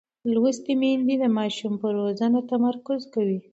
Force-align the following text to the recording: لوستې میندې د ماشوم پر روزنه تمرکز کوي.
لوستې 0.33 0.73
میندې 0.81 1.15
د 1.21 1.25
ماشوم 1.37 1.73
پر 1.81 1.91
روزنه 2.01 2.39
تمرکز 2.51 3.01
کوي. 3.13 3.39